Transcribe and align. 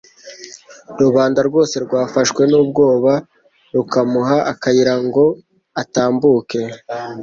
rubanda 1.01 1.39
rwose 1.47 1.75
rwafashwe 1.85 2.41
n'ubwoba 2.51 3.13
rukamuha 3.75 4.37
akayira 4.51 4.93
ngo 5.05 5.25
atambuke. 5.81 6.61